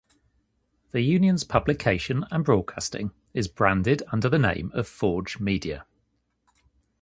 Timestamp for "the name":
4.29-4.71